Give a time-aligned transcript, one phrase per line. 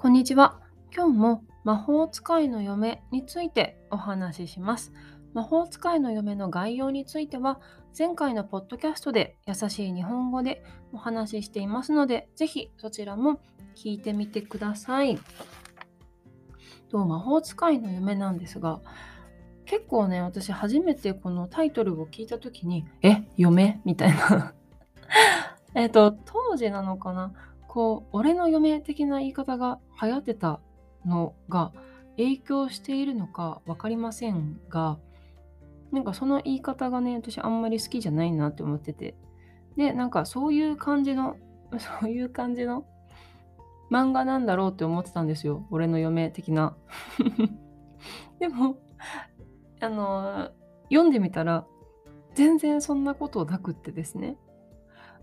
[0.00, 0.58] こんにちは。
[0.96, 4.94] 今日も魔法使いの嫁についてお話しします。
[5.34, 7.60] 魔法使いの嫁の概要については、
[7.98, 10.64] 前回のポッドキャストで優しい日本語で
[10.94, 13.40] お話ししていますので、ぜひそちらも
[13.76, 15.18] 聞いてみてください。
[16.88, 18.80] と魔法使いの夢なんですが、
[19.66, 24.54] 結構ね、私初めてこのタイトルを聞いた時に、え、嫁みたいな
[25.76, 27.34] えっと、当時なのかな
[27.70, 30.60] こう、俺の嫁的な言い方が流行ってた
[31.04, 31.72] のが
[32.16, 34.98] 影響しているのか分かりませんが、
[35.92, 39.14] なんかその言い方がね、私あんまり好きじゃないなって思ってて。
[39.76, 41.36] で、なんかそういう感じの、
[41.78, 42.86] そういう感じの
[43.90, 45.66] 漫画なんだろうって思ってたんですよ。
[45.70, 46.76] 俺の嫁的な。
[48.38, 48.76] でも、
[49.80, 50.50] あの、
[50.90, 51.66] 読んでみたら、
[52.34, 54.36] 全然そんなことなくってですね。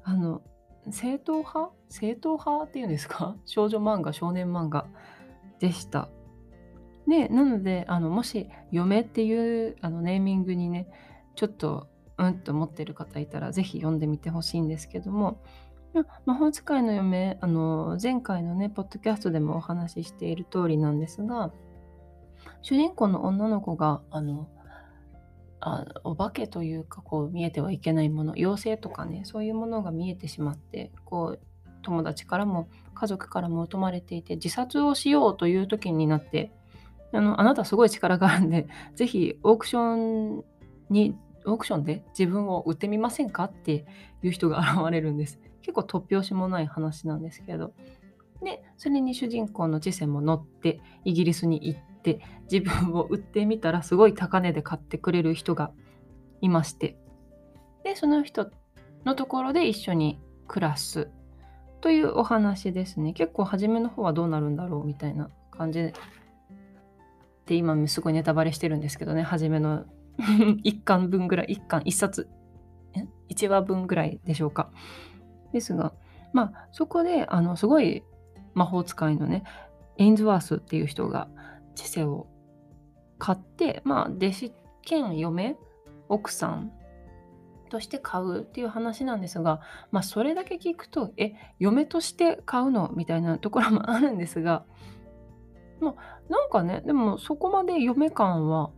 [0.04, 0.42] あの、
[0.92, 1.72] 正統派？
[1.90, 3.36] 正統派っていうんですか？
[3.46, 4.88] 少女漫画、少年漫画
[5.60, 6.10] でした。
[7.08, 10.88] で、なので、あのもし、嫁っていうあのネーミングにね、
[11.36, 15.38] ちょっと、うんと思ってる方いたら、ぜひ読んでみてほしいんですけども、
[16.26, 21.52] 魔法使いの嫁、あの前回のね、ポッドキャストでもお話ししている通りなんですが、
[22.62, 24.48] 主人公の女の子が、あの、
[25.60, 31.40] あお化けというかこう見えてはいけないもの妖精とかねそういうものが見えてしまってこう
[31.82, 36.52] 友達からも家族からも疎まれていて自殺をしようという時になって
[37.14, 39.96] あのあなたすごい力があるんで 是非オークショ
[40.40, 40.44] ン
[40.90, 43.86] にオークションで自分を売ってみませんかって
[44.22, 45.40] いう人が現れるんです。
[45.62, 47.74] 結構突拍子もない話なんですけど。
[48.44, 55.72] でそれに主人公の知性も乗ってイギリスに行ってって自分を売ってみたらすごい高値で買ってくれる人が
[56.42, 56.98] いまして。
[57.84, 58.50] でその人
[59.06, 61.10] のところで一緒に暮らす
[61.82, 63.14] というお話ですね。
[63.14, 65.92] 結構初めの方はどうなるんだろうみたいな感じ
[67.46, 69.22] で今すごいネタバレしてるんですけどね。
[69.22, 69.86] 初めの
[70.18, 72.30] 1巻分ぐらい1巻1冊
[73.30, 74.72] 1話分ぐらいでしょうか。
[75.52, 75.94] ですが
[76.34, 78.04] まあそこであのすごい
[78.54, 79.44] 魔法使いのね
[79.98, 81.30] エインズワースっていう人が
[81.78, 82.28] 知性を
[83.18, 85.56] 買って、まあ、弟子兼嫁、
[86.10, 86.72] 奥さん
[87.70, 89.62] として買うっていう話なんですが、
[89.92, 94.66] まあ、それだけ聞くと、え、嫁として買うのみたいなところもあるんですが、
[95.80, 98.72] まあ、なんかね、でもそこまで嫁感は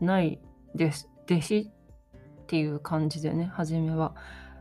[0.00, 0.40] ない
[0.74, 1.08] です。
[1.30, 4.14] 弟子っていう感じでね、初めは。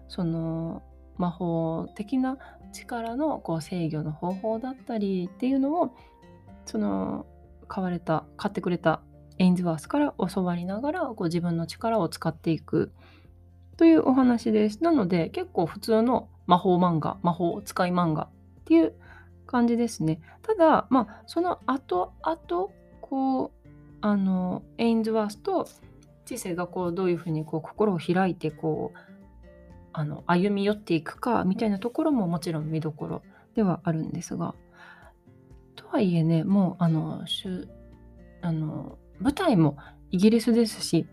[0.08, 0.84] その
[1.18, 2.38] 魔法的な
[2.72, 5.96] 力のこう制御の方法だったりっていうのを
[6.66, 7.26] その
[7.68, 9.02] 買われた買ってくれた
[9.38, 12.92] エインズワースから教わりながらこう自分の力を使っていく
[13.78, 14.84] というお話です。
[14.84, 18.30] なので結構普通の魔法漫画魔法使い漫画っ
[18.66, 18.94] ていう
[19.46, 20.20] 感じですね。
[20.42, 22.70] ただまあその後々
[23.02, 23.68] こう
[24.02, 25.68] あのエインズワースと
[26.26, 28.98] 知性がこうどういうふうにこう心を開いてこう
[29.94, 33.22] あの歩み寄っていくかみたいなところももちろん見どころ
[33.56, 34.56] ではあるんですが
[35.86, 37.24] とはいえね、もうあの
[38.42, 39.78] あの舞台も
[40.12, 41.08] イギリスですし、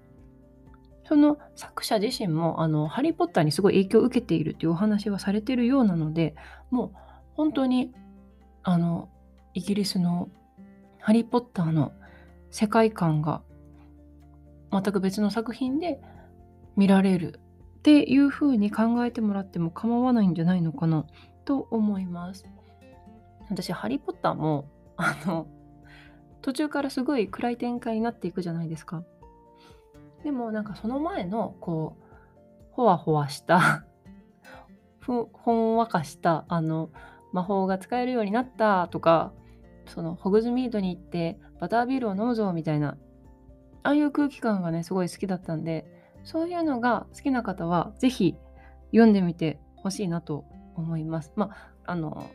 [1.04, 6.34] その作者自身もあのハリー・ポッターにすごい影響を受けているというお話はされているようなので、
[6.70, 6.92] もう
[7.34, 7.92] 本当に
[8.62, 9.08] あの
[9.54, 10.30] イギリスの
[11.00, 11.92] ハリー・ポッターの
[12.50, 13.42] 世界観が
[14.72, 16.00] 全く別の作品で
[16.76, 17.40] 見られる
[17.78, 21.04] っていう風に考えてもらっても構わないんじゃないのかな
[21.44, 22.46] と思います。
[23.50, 25.46] 私、ハリー・ポッターも、あの、
[26.40, 29.04] 途中からすごい暗い展開になっていくじゃないですか。
[30.24, 32.04] でも、なんかその前の、こう、
[32.72, 33.84] ほわほわした
[35.00, 36.90] ふ、ほんわかした、あの、
[37.32, 39.32] 魔法が使えるようになったとか、
[39.86, 42.96] その、ホグズミードに行ってバタービールを飲むぞみたいな、
[43.82, 45.86] ああいう空気感がね、すごい好きだったんで、
[46.24, 48.36] そういうのが好きな方は、ぜひ
[48.92, 50.44] 読んでみてほしいなと
[50.76, 51.32] 思います。
[51.36, 52.30] まあ、あの、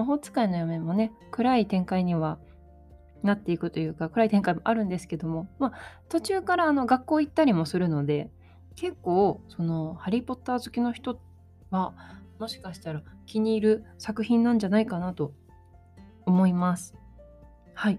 [0.00, 2.38] 魔法使いの嫁もね暗い展開には
[3.22, 8.30] なっていくというか暗い展開もあるんですけども、まあ、途中からあの学校行ったりもするので
[8.76, 11.20] 結構その「ハリー・ポッター」好きの人
[11.70, 11.92] は
[12.38, 15.34] もしかしたら気に入る作品なんじゃないかなと
[16.24, 16.94] 思います。
[17.74, 17.98] はい。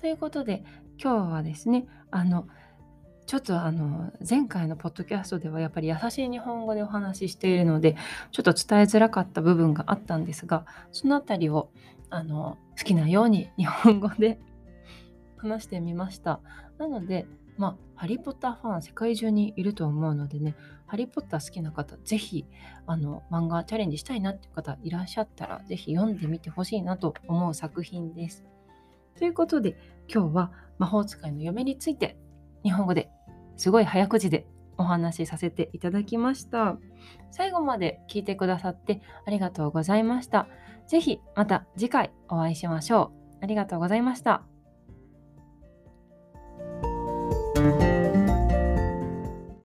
[0.00, 0.62] ということで
[1.02, 2.46] 今日はですねあの
[3.26, 7.96] ちょっとあの前回のポッドキャストではやっぱり優しい日本語でお話ししているので
[8.32, 11.70] ちょっと伝えづらかった部分があったんですがそのあたりを
[12.08, 14.40] あの好きなように日本語で
[15.36, 16.40] 話してみました
[16.78, 17.26] なので
[17.56, 20.56] まあハリー・ポッターファン世界中にいると思うのでね
[20.90, 22.44] ハリー・ポッター好きな方、ぜひ
[22.84, 28.44] あの漫画チャレンジしたいなっていう方いらっしゃったら、ぜひ読んでみてほしいなと思う作品です。
[29.16, 29.76] ということで、
[30.12, 32.16] 今日は魔法使いの嫁について
[32.64, 33.10] 日本語で
[33.56, 34.46] すごい早口で
[34.78, 36.78] お話しさせていただきました。
[37.30, 40.48] 最後まで聞いてくださってありがとうございました。
[40.86, 43.38] ぜひまた次回お会いしましょう。
[43.42, 44.49] ありがとうございました。